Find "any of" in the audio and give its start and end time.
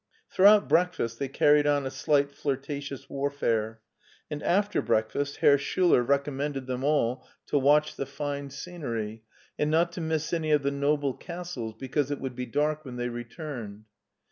10.33-10.63